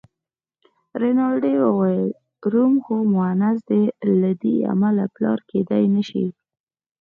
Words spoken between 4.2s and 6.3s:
له دې امله پلار کېدای نه شي.